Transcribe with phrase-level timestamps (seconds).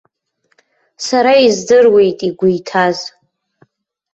[1.05, 2.97] Сара издыруеит игәы иҭаз.